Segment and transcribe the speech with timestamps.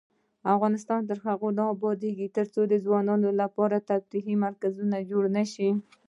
[0.55, 5.69] افغانستان تر هغو نه ابادیږي، ترڅو د ځوانانو لپاره تفریحي مرکزونه جوړ نشي.